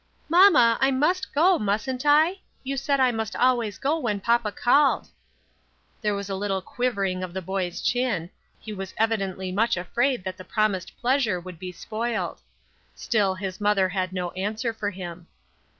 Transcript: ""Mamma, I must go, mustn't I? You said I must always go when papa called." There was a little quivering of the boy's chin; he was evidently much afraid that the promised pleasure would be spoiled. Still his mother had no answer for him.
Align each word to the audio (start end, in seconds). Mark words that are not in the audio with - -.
""Mamma, 0.35 0.79
I 0.81 0.89
must 0.89 1.31
go, 1.31 1.59
mustn't 1.59 2.07
I? 2.07 2.39
You 2.63 2.75
said 2.75 2.99
I 2.99 3.11
must 3.11 3.35
always 3.35 3.77
go 3.77 3.99
when 3.99 4.19
papa 4.19 4.51
called." 4.51 5.09
There 6.01 6.15
was 6.15 6.27
a 6.27 6.33
little 6.33 6.59
quivering 6.63 7.21
of 7.21 7.35
the 7.35 7.41
boy's 7.43 7.83
chin; 7.83 8.31
he 8.59 8.73
was 8.73 8.95
evidently 8.97 9.51
much 9.51 9.77
afraid 9.77 10.23
that 10.23 10.37
the 10.37 10.43
promised 10.43 10.97
pleasure 10.97 11.39
would 11.39 11.59
be 11.59 11.71
spoiled. 11.71 12.41
Still 12.95 13.35
his 13.35 13.61
mother 13.61 13.89
had 13.89 14.11
no 14.11 14.31
answer 14.31 14.73
for 14.73 14.89
him. 14.89 15.27